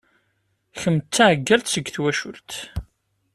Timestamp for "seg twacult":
1.73-2.51